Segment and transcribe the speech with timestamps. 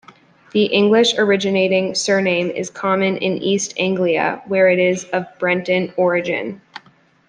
[0.51, 6.59] The English-originating surname is common in East Anglia, where it is of Breton origin.